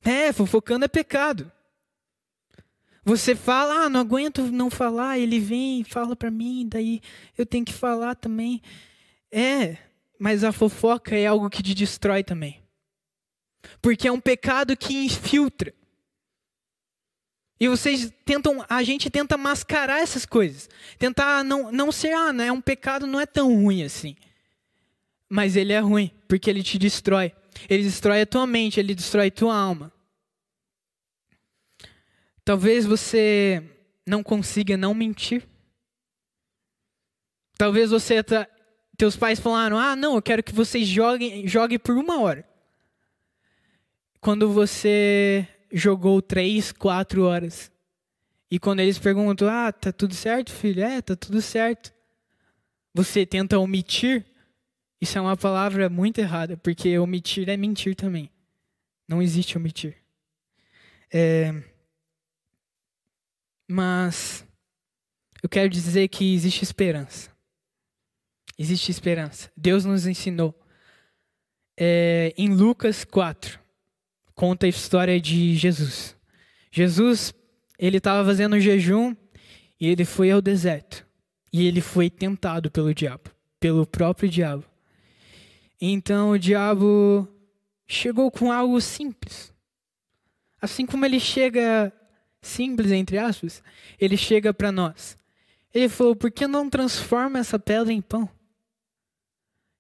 É, 0.04 0.35
fofocando 0.35 0.85
é 0.85 0.88
pecado. 0.88 1.50
Você 3.02 3.35
fala, 3.35 3.87
ah, 3.87 3.88
não 3.88 4.00
aguento 4.00 4.52
não 4.52 4.69
falar, 4.69 5.19
ele 5.19 5.40
vem 5.40 5.80
e 5.80 5.85
fala 5.85 6.14
para 6.14 6.30
mim, 6.30 6.69
daí 6.69 7.00
eu 7.38 7.47
tenho 7.47 7.64
que 7.64 7.73
falar 7.73 8.16
também. 8.16 8.61
É, 9.33 9.78
mas 10.19 10.45
a 10.45 10.52
fofoca 10.52 11.16
é 11.16 11.25
algo 11.25 11.49
que 11.49 11.62
te 11.62 11.73
destrói 11.73 12.23
também. 12.23 12.61
Porque 13.81 14.09
é 14.09 14.12
um 14.12 14.21
pecado 14.21 14.76
que 14.76 15.05
infiltra. 15.05 15.73
E 17.61 17.69
vocês 17.69 18.11
tentam, 18.25 18.64
a 18.69 18.83
gente 18.83 19.11
tenta 19.11 19.37
mascarar 19.37 20.00
essas 20.00 20.25
coisas. 20.25 20.69
Tentar 20.99 21.45
não, 21.45 21.71
não 21.71 21.93
ser, 21.93 22.14
ah, 22.14 22.33
não 22.33 22.43
é 22.43 22.50
um 22.50 22.61
pecado, 22.61 23.07
não 23.07 23.21
é 23.21 23.26
tão 23.26 23.55
ruim 23.55 23.83
assim. 23.83 24.17
Mas 25.29 25.57
ele 25.57 25.75
é 25.75 25.79
ruim, 25.79 26.11
porque 26.26 26.49
ele 26.49 26.62
te 26.62 26.79
destrói. 26.79 27.33
Ele 27.69 27.83
destrói 27.83 28.23
a 28.23 28.26
tua 28.26 28.47
mente, 28.47 28.81
ele 28.81 28.95
destrói 28.95 29.26
a 29.26 29.31
tua 29.31 29.55
alma. 29.55 29.93
Talvez 32.43 32.87
você 32.87 33.62
não 34.07 34.23
consiga 34.23 34.76
não 34.76 34.95
mentir. 34.95 35.47
Talvez 37.59 37.90
você 37.90 38.23
tá, 38.23 38.49
teus 38.97 39.17
pais 39.17 39.38
falaram: 39.38 39.79
"Ah, 39.79 39.95
não, 39.95 40.14
eu 40.14 40.23
quero 40.23 40.43
que 40.43 40.55
vocês 40.55 40.88
joguem, 40.88 41.47
joguem 41.47 41.79
por 41.79 41.97
uma 41.97 42.21
hora" 42.21 42.50
quando 44.21 44.53
você 44.53 45.49
jogou 45.73 46.21
três, 46.21 46.73
quatro 46.73 47.25
horas. 47.25 47.71
E 48.50 48.59
quando 48.59 48.81
eles 48.81 48.99
perguntam, 48.99 49.49
ah, 49.49 49.73
tá 49.73 49.93
tudo 49.93 50.15
certo, 50.15 50.53
filho? 50.53 50.83
É, 50.83 51.00
tá 51.00 51.15
tudo 51.15 51.41
certo. 51.41 51.93
Você 52.93 53.25
tenta 53.25 53.59
omitir. 53.59 54.27
Isso 55.00 55.17
é 55.17 55.21
uma 55.21 55.37
palavra 55.37 55.89
muito 55.89 56.19
errada, 56.19 56.57
porque 56.57 56.99
omitir 56.99 57.49
é 57.49 57.57
mentir 57.57 57.95
também. 57.95 58.31
Não 59.09 59.23
existe 59.23 59.57
omitir. 59.57 59.97
É... 61.12 61.53
Mas 63.69 64.45
eu 65.43 65.49
quero 65.49 65.69
dizer 65.69 66.09
que 66.09 66.35
existe 66.35 66.65
esperança. 66.65 67.31
Existe 68.59 68.91
esperança. 68.91 69.50
Deus 69.57 69.85
nos 69.85 70.07
ensinou. 70.07 70.55
É, 71.79 72.35
em 72.37 72.53
Lucas 72.53 73.05
4, 73.05 73.59
conta 74.41 74.65
a 74.65 74.71
história 74.71 75.21
de 75.21 75.55
Jesus. 75.55 76.17
Jesus, 76.73 77.35
ele 77.79 77.99
estava 77.99 78.27
fazendo 78.27 78.57
um 78.57 78.61
jejum 78.61 79.15
e 79.79 79.87
ele 79.87 80.07
foi 80.07 80.31
ao 80.31 80.41
deserto. 80.41 81.07
E 81.53 81.67
ele 81.67 81.83
foi 81.83 82.09
tentado 82.09 82.71
pelo 82.71 82.95
diabo, 82.95 83.31
pelo 83.61 83.85
próprio 83.85 84.31
diabo. 84.31 84.65
Então 85.79 86.31
o 86.31 86.39
diabo 86.39 87.29
chegou 87.87 88.31
com 88.31 88.51
algo 88.51 88.81
simples. 88.81 89.53
Assim 90.59 90.87
como 90.87 91.05
ele 91.05 91.21
chega 91.21 91.93
simples 92.41 92.93
entre 92.93 93.19
aspas, 93.19 93.63
ele 93.99 94.17
chega 94.17 94.55
para 94.55 94.73
nós. 94.73 95.19
Ele 95.75 95.91
falou: 95.91 96.17
"Por 96.17 96.31
que 96.31 96.47
não 96.47 96.71
transforma 96.71 97.39
essa 97.41 97.59
pedra 97.59 97.93
em 97.93 98.01
pão?" 98.01 98.27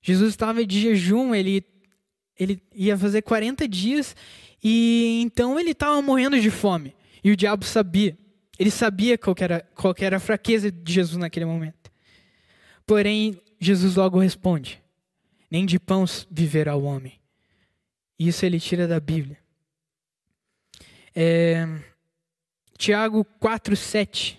Jesus 0.02 0.30
estava 0.30 0.66
de 0.66 0.82
jejum, 0.82 1.34
ele 1.34 1.64
ele 2.38 2.62
ia 2.74 2.96
fazer 2.96 3.20
40 3.20 3.68
dias 3.68 4.16
e 4.62 5.20
então 5.22 5.58
ele 5.58 5.70
estava 5.70 6.00
morrendo 6.02 6.40
de 6.40 6.50
fome. 6.50 6.94
E 7.22 7.30
o 7.30 7.36
diabo 7.36 7.64
sabia. 7.64 8.16
Ele 8.58 8.70
sabia 8.70 9.16
qual 9.16 9.34
era, 9.38 9.60
qual 9.74 9.94
era 9.98 10.18
a 10.18 10.20
fraqueza 10.20 10.70
de 10.70 10.92
Jesus 10.92 11.16
naquele 11.16 11.46
momento. 11.46 11.90
Porém, 12.86 13.40
Jesus 13.58 13.96
logo 13.96 14.18
responde: 14.18 14.82
Nem 15.50 15.64
de 15.64 15.78
pão 15.78 16.04
viverá 16.30 16.76
o 16.76 16.84
homem. 16.84 17.20
Isso 18.18 18.44
ele 18.44 18.60
tira 18.60 18.86
da 18.86 19.00
Bíblia. 19.00 19.38
É, 21.14 21.66
Tiago 22.76 23.24
4, 23.24 23.74
7. 23.74 24.38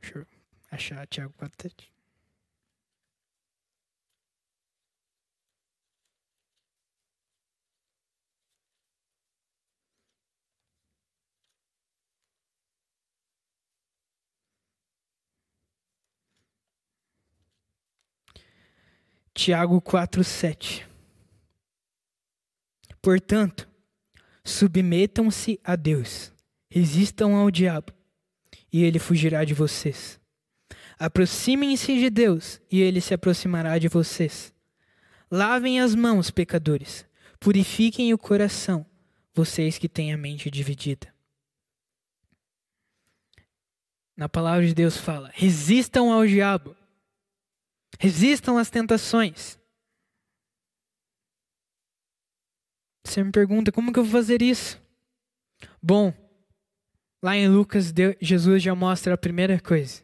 Deixa 0.00 0.18
eu 0.18 0.26
achar 0.70 1.06
Tiago 1.06 1.32
4, 1.38 1.70
7. 1.70 1.93
Tiago 19.34 19.80
4:7. 19.80 20.86
Portanto, 23.02 23.68
submetam-se 24.44 25.60
a 25.64 25.74
Deus, 25.74 26.32
resistam 26.70 27.34
ao 27.34 27.50
diabo, 27.50 27.92
e 28.72 28.84
ele 28.84 29.00
fugirá 29.00 29.44
de 29.44 29.52
vocês. 29.52 30.20
Aproximem-se 30.96 31.98
de 31.98 32.08
Deus, 32.08 32.60
e 32.70 32.80
ele 32.80 33.00
se 33.00 33.12
aproximará 33.12 33.76
de 33.76 33.88
vocês. 33.88 34.54
Lavem 35.28 35.80
as 35.80 35.96
mãos, 35.96 36.30
pecadores, 36.30 37.04
purifiquem 37.40 38.14
o 38.14 38.18
coração, 38.18 38.86
vocês 39.34 39.78
que 39.78 39.88
têm 39.88 40.12
a 40.12 40.16
mente 40.16 40.48
dividida. 40.48 41.12
Na 44.16 44.28
palavra 44.28 44.64
de 44.64 44.74
Deus 44.74 44.96
fala: 44.96 45.32
resistam 45.34 46.12
ao 46.12 46.24
diabo. 46.24 46.76
Resistam 47.98 48.58
às 48.58 48.70
tentações. 48.70 49.58
Você 53.06 53.22
me 53.22 53.30
pergunta, 53.30 53.70
como 53.70 53.92
que 53.92 53.98
eu 53.98 54.04
vou 54.04 54.12
fazer 54.12 54.42
isso? 54.42 54.82
Bom, 55.82 56.12
lá 57.22 57.36
em 57.36 57.48
Lucas, 57.48 57.92
Jesus 58.20 58.62
já 58.62 58.74
mostra 58.74 59.14
a 59.14 59.18
primeira 59.18 59.60
coisa: 59.60 60.02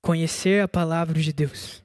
conhecer 0.00 0.62
a 0.62 0.68
palavra 0.68 1.20
de 1.20 1.32
Deus. 1.32 1.84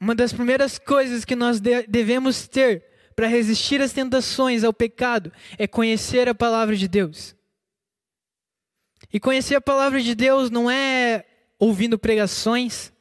Uma 0.00 0.14
das 0.14 0.32
primeiras 0.32 0.78
coisas 0.78 1.24
que 1.24 1.36
nós 1.36 1.60
devemos 1.60 2.48
ter 2.48 2.84
para 3.14 3.28
resistir 3.28 3.80
às 3.80 3.92
tentações, 3.92 4.64
ao 4.64 4.72
pecado, 4.72 5.32
é 5.56 5.66
conhecer 5.66 6.28
a 6.28 6.34
palavra 6.34 6.74
de 6.74 6.88
Deus. 6.88 7.36
E 9.12 9.20
conhecer 9.20 9.54
a 9.54 9.60
palavra 9.60 10.00
de 10.00 10.14
Deus 10.14 10.50
não 10.50 10.70
é 10.70 11.26
ouvindo 11.58 11.98
pregações, 11.98 12.92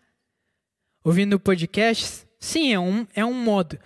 ouvindo 1.04 1.40
podcasts. 1.40 2.28
Sim, 2.38 2.74
é 2.74 2.80
um, 2.80 3.08
é 3.16 3.24
um 3.24 3.34
modo. 3.34 3.80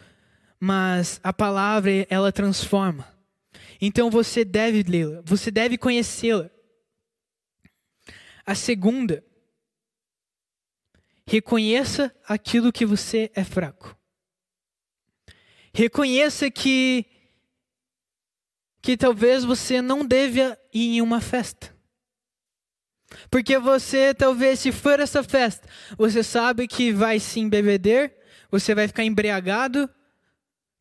Mas 0.60 1.20
a 1.24 1.32
palavra, 1.32 1.92
ela 2.10 2.32
transforma. 2.32 3.08
Então 3.80 4.10
você 4.10 4.44
deve 4.44 4.82
lê-la, 4.84 5.22
você 5.24 5.52
deve 5.52 5.78
conhecê-la. 5.78 6.50
A 8.46 8.56
segunda, 8.56 9.24
reconheça 11.28 12.16
aquilo 12.28 12.72
que 12.72 12.86
você 12.86 13.30
é 13.36 13.44
fraco. 13.44 13.96
Reconheça 15.74 16.50
que 16.50 17.06
que 18.82 18.96
talvez 18.96 19.44
você 19.44 19.82
não 19.82 20.06
deve 20.06 20.42
ir 20.72 20.98
em 20.98 21.02
uma 21.02 21.20
festa. 21.20 21.75
Porque 23.30 23.58
você, 23.58 24.14
talvez, 24.14 24.60
se 24.60 24.72
for 24.72 25.00
essa 25.00 25.24
festa, 25.24 25.68
você 25.98 26.24
sabe 26.24 26.68
que 26.68 26.92
vai 26.92 27.20
se 27.20 27.40
embebeder, 27.40 28.16
você 28.50 28.74
vai 28.76 28.88
ficar 28.88 29.04
embriagado. 29.04 29.90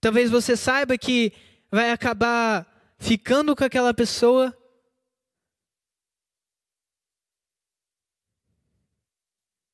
Talvez 0.00 0.30
você 0.30 0.56
saiba 0.56 0.98
que 0.98 1.32
vai 1.70 1.90
acabar 1.90 2.66
ficando 2.98 3.54
com 3.56 3.64
aquela 3.64 3.92
pessoa. 3.92 4.56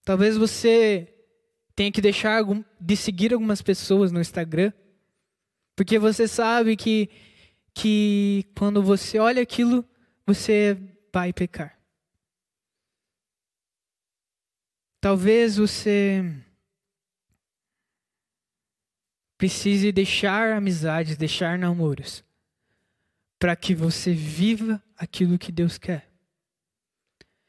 Talvez 0.05 0.37
você 0.37 1.13
tenha 1.77 1.93
que 1.93 2.01
deixar 2.01 2.43
de 2.81 2.97
seguir 2.97 3.33
algumas 3.33 3.63
pessoas 3.63 4.13
no 4.13 4.21
Instagram, 4.21 4.73
porque 5.77 5.99
você 5.99 6.27
sabe 6.29 6.77
que 6.77 7.09
que 7.73 8.45
quando 8.57 8.83
você 8.83 9.19
olha 9.19 9.43
aquilo, 9.43 9.85
você 10.27 10.77
vai 11.13 11.33
pecar. 11.33 11.80
Talvez 15.01 15.57
você 15.57 16.23
precise 19.39 19.91
deixar 19.91 20.53
amizades, 20.53 21.17
deixar 21.17 21.59
namoros, 21.59 22.23
para 23.39 23.57
que 23.57 23.75
você 23.75 24.13
viva 24.13 24.83
aquilo 24.99 25.39
que 25.39 25.51
Deus 25.51 25.79
quer. 25.79 26.11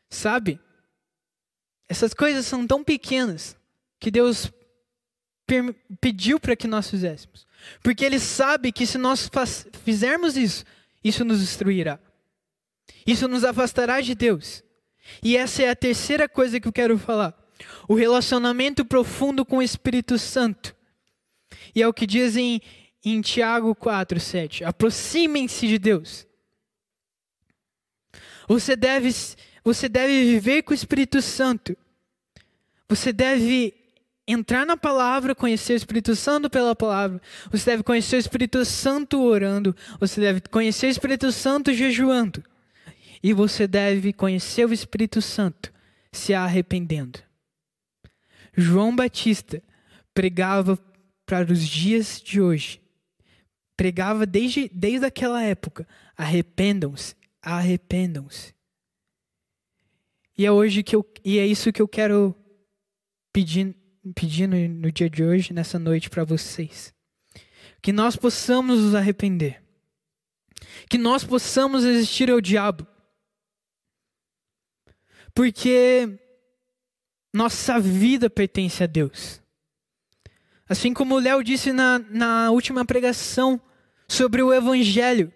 Sabe? 0.09 0.57
Essas 1.89 2.13
coisas 2.13 2.45
são 2.45 2.65
tão 2.65 2.81
pequenas 2.81 3.57
que 3.99 4.09
Deus 4.09 4.49
pediu 5.99 6.39
para 6.39 6.55
que 6.55 6.67
nós 6.67 6.89
fizéssemos. 6.89 7.45
Porque 7.83 8.05
Ele 8.05 8.19
sabe 8.19 8.71
que 8.71 8.85
se 8.85 8.97
nós 8.97 9.29
fizermos 9.83 10.37
isso, 10.37 10.63
isso 11.03 11.25
nos 11.25 11.41
destruirá. 11.41 11.99
Isso 13.05 13.27
nos 13.27 13.43
afastará 13.43 13.99
de 13.99 14.15
Deus. 14.15 14.63
E 15.21 15.35
essa 15.35 15.63
é 15.63 15.69
a 15.69 15.75
terceira 15.75 16.29
coisa 16.29 16.57
que 16.57 16.69
eu 16.69 16.71
quero 16.71 16.97
falar 16.97 17.40
o 17.87 17.95
relacionamento 17.95 18.85
profundo 18.85 19.45
com 19.45 19.57
o 19.57 19.61
Espírito 19.61 20.17
Santo. 20.17 20.75
E 21.75 21.81
é 21.81 21.87
o 21.87 21.93
que 21.93 22.05
diz 22.05 22.35
em, 22.37 22.61
Tiago 23.21 23.73
4, 23.75 24.19
7. 24.19 24.63
Aproximem-se 24.63 25.67
de 25.67 25.77
Deus. 25.77 26.25
Você 28.47 28.75
deve, 28.75 29.09
você 29.63 29.87
deve 29.87 30.25
viver 30.25 30.63
com 30.63 30.71
o 30.71 30.75
Espírito 30.75 31.21
Santo. 31.21 31.77
Você 32.89 33.13
deve 33.13 33.73
entrar 34.27 34.65
na 34.65 34.75
palavra, 34.75 35.33
conhecer 35.33 35.73
o 35.73 35.75
Espírito 35.77 36.15
Santo 36.15 36.49
pela 36.49 36.75
palavra. 36.75 37.21
Você 37.49 37.71
deve 37.71 37.83
conhecer 37.83 38.17
o 38.17 38.19
Espírito 38.19 38.65
Santo 38.65 39.21
orando. 39.21 39.75
Você 39.99 40.19
deve 40.19 40.41
conhecer 40.41 40.87
o 40.87 40.89
Espírito 40.89 41.31
Santo 41.31 41.73
jejuando. 41.73 42.43
E 43.23 43.33
você 43.33 43.67
deve 43.67 44.11
conhecer 44.11 44.65
o 44.65 44.73
Espírito 44.73 45.21
Santo 45.21 45.71
se 46.11 46.33
arrependendo. 46.33 47.19
João 48.55 48.95
Batista 48.95 49.61
pregava 50.13 50.77
para 51.25 51.51
os 51.51 51.65
dias 51.65 52.21
de 52.21 52.41
hoje. 52.41 52.81
Pregava 53.77 54.25
desde, 54.25 54.69
desde 54.69 55.05
aquela 55.05 55.41
época. 55.43 55.87
Arrependam-se, 56.15 57.15
arrependam-se. 57.41 58.53
E 60.37 60.45
é 60.45 60.51
hoje 60.51 60.83
que 60.83 60.95
eu 60.95 61.05
e 61.23 61.37
é 61.37 61.45
isso 61.45 61.71
que 61.71 61.81
eu 61.81 61.87
quero 61.87 62.35
pedir, 63.31 63.75
no, 64.47 64.67
no 64.67 64.91
dia 64.91 65.09
de 65.09 65.23
hoje, 65.23 65.53
nessa 65.53 65.77
noite 65.77 66.09
para 66.09 66.23
vocês. 66.23 66.93
Que 67.81 67.91
nós 67.91 68.15
possamos 68.15 68.79
nos 68.79 68.95
arrepender. 68.95 69.63
Que 70.89 70.97
nós 70.97 71.23
possamos 71.23 71.83
resistir 71.83 72.29
ao 72.29 72.41
diabo. 72.41 72.85
Porque 75.33 76.19
nossa 77.33 77.79
vida 77.79 78.29
pertence 78.29 78.83
a 78.83 78.87
Deus. 78.87 79.41
Assim 80.67 80.93
como 80.93 81.15
o 81.15 81.19
Léo 81.19 81.43
disse 81.43 81.73
na, 81.73 81.99
na 81.99 82.51
última 82.51 82.85
pregação 82.85 83.59
sobre 84.07 84.41
o 84.41 84.53
Evangelho, 84.53 85.33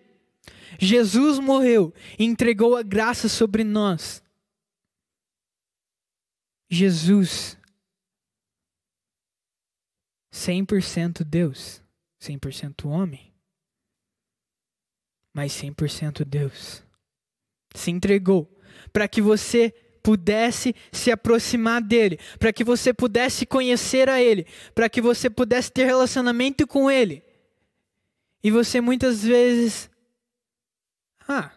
Jesus 0.79 1.39
morreu 1.39 1.93
e 2.17 2.25
entregou 2.25 2.75
a 2.75 2.83
graça 2.83 3.29
sobre 3.29 3.63
nós. 3.63 4.23
Jesus, 6.69 7.57
100% 10.33 11.23
Deus, 11.23 11.81
100% 12.21 12.85
homem, 12.85 13.33
mas 15.33 15.53
100% 15.53 16.25
Deus, 16.25 16.83
se 17.73 17.91
entregou 17.91 18.51
para 18.91 19.07
que 19.07 19.21
você 19.21 19.73
pudesse 20.05 20.75
se 20.91 21.11
aproximar 21.11 21.81
dele, 21.81 22.19
para 22.37 22.53
que 22.53 22.63
você 22.63 22.93
pudesse 22.93 23.43
conhecer 23.43 24.07
a 24.07 24.21
ele, 24.21 24.45
para 24.75 24.87
que 24.87 25.01
você 25.01 25.31
pudesse 25.31 25.71
ter 25.71 25.85
relacionamento 25.85 26.67
com 26.67 26.91
ele. 26.91 27.23
E 28.43 28.51
você 28.51 28.79
muitas 28.79 29.23
vezes 29.23 29.89
ah, 31.27 31.51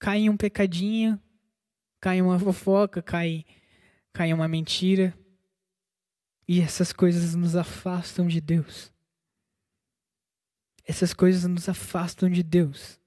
cai 0.00 0.18
em 0.18 0.28
um 0.28 0.36
pecadinho, 0.36 1.16
cai 2.00 2.16
em 2.16 2.22
uma 2.22 2.40
fofoca, 2.40 3.00
cai, 3.00 3.44
cai 4.12 4.30
em 4.30 4.34
uma 4.34 4.48
mentira. 4.48 5.16
E 6.48 6.60
essas 6.60 6.92
coisas 6.92 7.36
nos 7.36 7.54
afastam 7.54 8.26
de 8.26 8.40
Deus. 8.40 8.92
Essas 10.84 11.14
coisas 11.14 11.44
nos 11.44 11.68
afastam 11.68 12.28
de 12.28 12.42
Deus. 12.42 12.98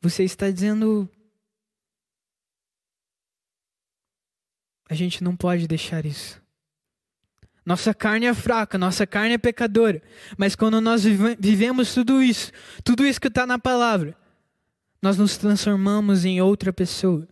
Você 0.00 0.24
está 0.24 0.50
dizendo 0.50 1.08
A 4.88 4.94
gente 4.94 5.22
não 5.22 5.36
pode 5.36 5.66
deixar 5.66 6.06
isso. 6.06 6.40
Nossa 7.64 7.92
carne 7.92 8.24
é 8.24 8.32
fraca, 8.32 8.78
nossa 8.78 9.06
carne 9.06 9.34
é 9.34 9.38
pecadora. 9.38 10.02
Mas 10.38 10.56
quando 10.56 10.80
nós 10.80 11.04
vivemos 11.04 11.92
tudo 11.92 12.22
isso, 12.22 12.50
tudo 12.82 13.06
isso 13.06 13.20
que 13.20 13.28
está 13.28 13.46
na 13.46 13.58
palavra, 13.58 14.16
nós 15.02 15.18
nos 15.18 15.36
transformamos 15.36 16.24
em 16.24 16.40
outra 16.40 16.72
pessoa. 16.72 17.28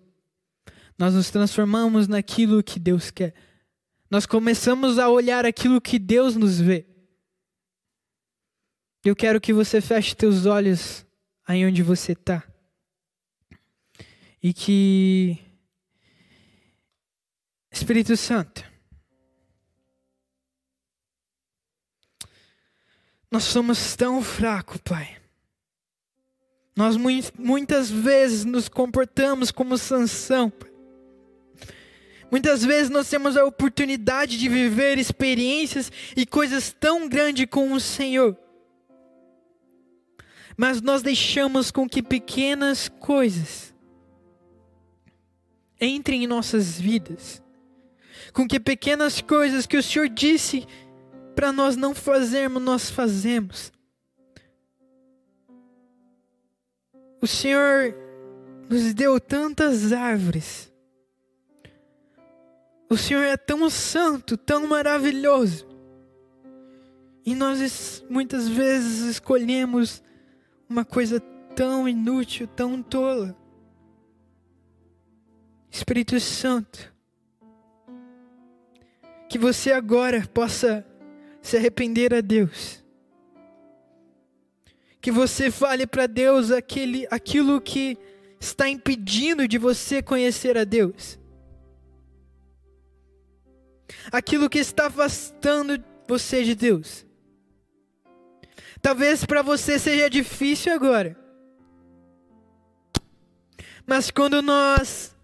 Nós 0.99 1.15
nos 1.15 1.31
transformamos 1.31 2.07
naquilo 2.07 2.63
que 2.63 2.79
Deus 2.79 3.11
quer. 3.11 3.33
Nós 4.11 4.27
começamos 4.27 4.99
a 4.99 5.09
olhar 5.09 5.47
aquilo 5.47 5.81
que 5.81 5.99
Deus 5.99 6.37
nos 6.37 6.61
vê. 6.61 6.87
Eu 9.03 9.17
quero 9.17 9.41
que 9.41 9.53
você 9.53 9.81
feche 9.81 10.15
teus 10.15 10.45
olhos 10.45 11.07
aí 11.47 11.65
onde 11.65 11.83
você 11.83 12.13
está. 12.13 12.43
E 14.43 14.53
que 14.53 15.39
Espírito 17.77 18.17
Santo, 18.17 18.65
Nós 23.31 23.45
somos 23.45 23.95
tão 23.95 24.23
fracos, 24.23 24.79
Pai. 24.79 25.19
Nós 26.75 26.97
muitas 26.97 27.91
vezes 27.91 28.45
nos 28.45 28.69
comportamos 28.69 29.51
como 29.51 29.77
Sansão. 29.77 30.49
Pai. 30.49 30.71
Muitas 32.31 32.65
vezes 32.65 32.89
nós 32.89 33.11
temos 33.11 33.37
a 33.37 33.45
oportunidade 33.45 34.39
de 34.39 34.49
viver 34.49 34.97
experiências 34.99 35.93
e 36.17 36.25
coisas 36.25 36.73
tão 36.73 37.09
grandes 37.09 37.47
com 37.51 37.73
o 37.73 37.81
Senhor. 37.81 38.37
Mas 40.57 40.81
nós 40.81 41.03
deixamos 41.03 41.71
com 41.71 41.87
que 41.87 42.03
pequenas 42.03 42.89
coisas 42.89 43.75
entrem 45.81 46.25
em 46.25 46.27
nossas 46.27 46.81
vidas. 46.81 47.43
Com 48.37 48.47
que 48.47 48.61
pequenas 48.61 49.23
coisas 49.23 49.65
que 49.65 49.79
o 49.79 49.83
Senhor 49.83 50.11
disse 50.11 50.69
para 51.35 51.51
nós 51.51 51.75
não 51.75 51.95
fazermos, 51.95 52.63
nós 52.63 52.91
fazemos. 52.91 53.73
O 57.23 57.27
Senhor 57.27 57.95
nos 58.69 58.93
deu 58.93 59.19
tantas 59.19 59.91
árvores. 59.91 60.71
O 62.91 62.97
Senhor 62.99 63.23
é 63.23 63.39
tão 63.39 63.71
santo, 63.71 64.37
tão 64.37 64.67
maravilhoso. 64.67 65.67
E 67.25 67.35
nós 67.35 68.05
muitas 68.11 68.47
vezes 68.47 69.09
escolhemos 69.13 70.03
uma 70.69 70.85
coisa 70.85 71.21
tão 71.55 71.89
inútil, 71.89 72.47
tão 72.47 72.83
tola. 72.83 73.35
Espírito 75.71 76.21
Santo, 76.21 76.95
que 79.29 79.39
você 79.39 79.73
agora 79.73 80.27
possa 80.33 80.87
se 81.43 81.57
arrepender 81.57 82.15
a 82.15 82.21
Deus. 82.21 82.85
Que 85.01 85.11
você 85.11 85.51
fale 85.51 85.87
para 85.87 86.07
Deus 86.07 86.51
aquele, 86.51 87.07
aquilo 87.11 87.61
que 87.61 87.97
está 88.41 88.69
impedindo 88.69 89.47
de 89.47 89.59
você 89.59 90.03
conhecer 90.03 90.57
a 90.57 90.65
Deus. 90.65 91.19
Aquilo 94.11 94.51
que 94.51 94.59
está 94.59 94.87
afastando 94.87 95.83
você 96.09 96.43
de 96.45 96.55
Deus. 96.55 97.07
Talvez 98.81 99.25
para 99.25 99.43
você 99.43 99.79
seja 99.79 100.09
difícil 100.09 100.73
agora. 100.73 101.17
Mas 103.87 104.11
quando 104.11 104.43
nós 104.43 105.15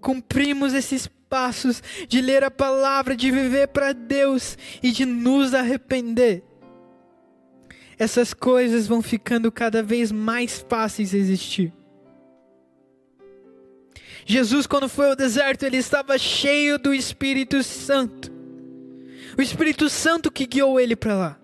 cumprimos 0.00 0.74
esses 0.74 1.08
passos 1.32 1.82
de 2.06 2.20
ler 2.20 2.44
a 2.44 2.50
palavra, 2.50 3.16
de 3.16 3.30
viver 3.30 3.68
para 3.68 3.94
Deus 3.94 4.58
e 4.82 4.90
de 4.90 5.06
nos 5.06 5.54
arrepender, 5.54 6.44
essas 7.98 8.34
coisas 8.34 8.86
vão 8.86 9.00
ficando 9.00 9.50
cada 9.50 9.82
vez 9.82 10.12
mais 10.12 10.62
fáceis 10.68 11.12
de 11.12 11.16
existir. 11.16 11.72
Jesus, 14.26 14.66
quando 14.66 14.90
foi 14.90 15.08
ao 15.08 15.16
deserto, 15.16 15.62
ele 15.62 15.78
estava 15.78 16.18
cheio 16.18 16.78
do 16.78 16.92
Espírito 16.92 17.62
Santo. 17.62 18.30
O 19.38 19.40
Espírito 19.40 19.88
Santo 19.88 20.30
que 20.30 20.46
guiou 20.46 20.78
ele 20.78 20.94
para 20.94 21.14
lá. 21.14 21.38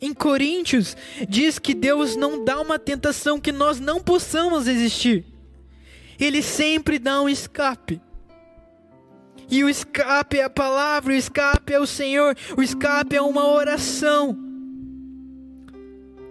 Em 0.00 0.14
Coríntios, 0.14 0.96
diz 1.28 1.58
que 1.58 1.74
Deus 1.74 2.16
não 2.16 2.42
dá 2.42 2.58
uma 2.62 2.78
tentação 2.78 3.38
que 3.38 3.52
nós 3.52 3.78
não 3.78 4.00
possamos 4.00 4.66
resistir. 4.66 5.37
Ele 6.18 6.42
sempre 6.42 6.98
dá 6.98 7.20
um 7.20 7.28
escape. 7.28 8.00
E 9.50 9.64
o 9.64 9.68
escape 9.68 10.38
é 10.38 10.44
a 10.44 10.50
palavra, 10.50 11.12
o 11.12 11.16
escape 11.16 11.72
é 11.72 11.80
o 11.80 11.86
Senhor, 11.86 12.36
o 12.56 12.62
escape 12.62 13.16
é 13.16 13.22
uma 13.22 13.46
oração. 13.46 14.36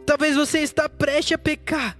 Talvez 0.06 0.36
você 0.36 0.60
está 0.60 0.88
prestes 0.88 1.34
a 1.34 1.38
pecar 1.38 1.98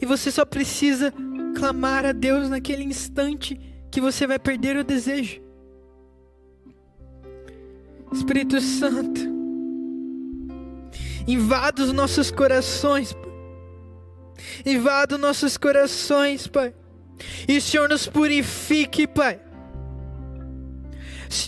e 0.00 0.06
você 0.06 0.30
só 0.30 0.44
precisa 0.44 1.12
clamar 1.56 2.06
a 2.06 2.12
Deus 2.12 2.48
naquele 2.48 2.84
instante 2.84 3.60
que 3.90 4.00
você 4.00 4.26
vai 4.26 4.38
perder 4.38 4.76
o 4.76 4.84
desejo. 4.84 5.40
Espírito 8.12 8.60
Santo, 8.60 9.20
invada 11.26 11.82
os 11.82 11.92
nossos 11.92 12.30
corações, 12.30 13.12
Pai. 13.12 13.30
invada 14.64 15.14
os 15.16 15.20
nossos 15.20 15.56
corações, 15.56 16.46
Pai. 16.46 16.74
E 17.46 17.58
o 17.58 17.62
Senhor 17.62 17.88
nos 17.88 18.06
purifique, 18.06 19.06
Pai. 19.06 19.40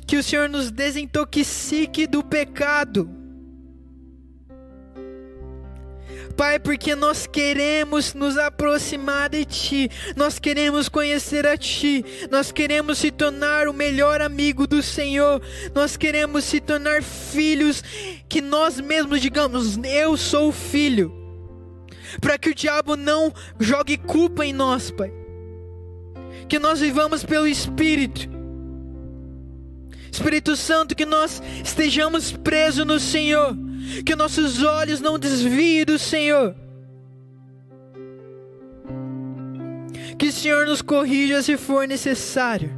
Que 0.06 0.16
o 0.16 0.22
Senhor 0.22 0.48
nos 0.48 0.70
desintoxique 0.70 2.06
do 2.06 2.22
pecado. 2.22 3.22
Pai, 6.36 6.58
porque 6.58 6.94
nós 6.94 7.26
queremos 7.26 8.14
nos 8.14 8.38
aproximar 8.38 9.28
de 9.28 9.44
Ti, 9.44 9.90
nós 10.16 10.38
queremos 10.38 10.88
conhecer 10.88 11.46
a 11.46 11.58
Ti, 11.58 12.04
nós 12.30 12.50
queremos 12.50 12.98
se 12.98 13.10
tornar 13.10 13.68
o 13.68 13.72
melhor 13.72 14.22
amigo 14.22 14.66
do 14.66 14.82
Senhor, 14.82 15.42
nós 15.74 15.96
queremos 15.96 16.44
se 16.44 16.58
tornar 16.58 17.02
filhos 17.02 17.84
que 18.28 18.40
nós 18.40 18.80
mesmos 18.80 19.20
digamos: 19.20 19.78
Eu 19.84 20.16
sou 20.16 20.52
filho, 20.52 21.12
para 22.20 22.38
que 22.38 22.48
o 22.48 22.54
diabo 22.54 22.96
não 22.96 23.32
jogue 23.60 23.98
culpa 23.98 24.44
em 24.46 24.54
nós, 24.54 24.90
Pai 24.90 25.21
que 26.52 26.58
nós 26.58 26.80
vivamos 26.80 27.24
pelo 27.24 27.46
Espírito. 27.46 28.28
Espírito 30.12 30.54
Santo, 30.54 30.94
que 30.94 31.06
nós 31.06 31.42
estejamos 31.64 32.30
presos 32.30 32.84
no 32.84 33.00
Senhor, 33.00 33.56
que 34.04 34.14
nossos 34.14 34.62
olhos 34.62 35.00
não 35.00 35.18
desviem 35.18 35.86
do 35.86 35.98
Senhor. 35.98 36.54
Que 40.18 40.26
o 40.26 40.32
Senhor 40.32 40.66
nos 40.66 40.82
corrija 40.82 41.42
se 41.42 41.56
for 41.56 41.88
necessário. 41.88 42.70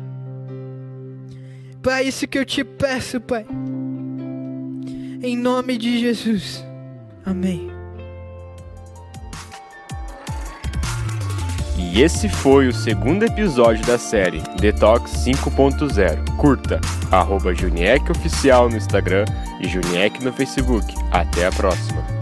Pai, 1.83 2.07
isso 2.07 2.29
que 2.29 2.39
eu 2.39 2.45
te 2.45 2.63
peço, 2.63 3.21
Pai. 3.21 3.45
Em 5.21 5.37
nome 5.37 5.77
de 5.77 5.99
Jesus. 5.99 6.65
Amém. 7.27 7.74
E 11.93 12.03
esse 12.03 12.29
foi 12.29 12.67
o 12.67 12.73
segundo 12.73 13.25
episódio 13.25 13.85
da 13.87 13.99
série 13.99 14.43
Detox 14.59 15.13
5.0. 15.27 16.37
Curta, 16.37 16.81
arroba 17.13 17.55
Oficial 18.11 18.71
no 18.71 18.77
Instagram 18.77 19.27
e 19.61 19.69
Juniec 19.69 20.25
no 20.25 20.33
Facebook. 20.33 20.95
Até 21.13 21.47
a 21.47 21.53
próxima. 21.53 22.14